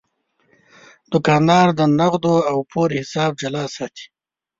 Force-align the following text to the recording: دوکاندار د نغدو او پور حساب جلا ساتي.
دوکاندار 1.11 1.67
د 1.79 1.81
نغدو 1.99 2.35
او 2.51 2.57
پور 2.71 2.89
حساب 2.99 3.31
جلا 3.41 3.65
ساتي. 3.75 4.05